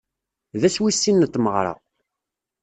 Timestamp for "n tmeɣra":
1.19-1.73